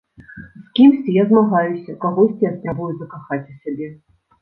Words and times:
З 0.37 0.63
кімсьці 0.79 1.15
я 1.19 1.27
змагаюся, 1.33 1.99
кагосьці 2.07 2.45
я 2.51 2.57
спрабую 2.57 2.91
закахаць 2.95 3.45
у 3.51 3.63
сябе. 3.63 3.97